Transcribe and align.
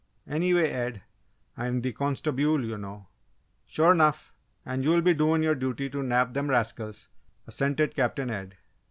"Anyway, 0.25 0.67
Ed, 0.67 1.03
I'm 1.55 1.81
the 1.81 1.93
Consta_bule_, 1.93 2.65
you 2.65 2.75
know!" 2.75 3.09
"Sure 3.67 3.93
'nough! 3.93 4.33
And 4.65 4.83
you'll 4.83 5.03
be 5.03 5.13
doin' 5.13 5.43
your 5.43 5.53
duty 5.53 5.91
to 5.91 6.01
nab 6.01 6.33
them 6.33 6.49
rascals," 6.49 7.09
assented 7.45 7.95
Captain 7.95 8.31
Ed. 8.31 8.57